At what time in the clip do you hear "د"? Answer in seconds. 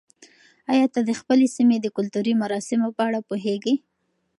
1.09-1.11, 1.81-1.87